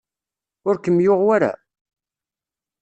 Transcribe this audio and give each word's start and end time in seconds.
Ur 0.67 0.75
kem-yuɣ 0.79 1.19
wara? 1.27 1.51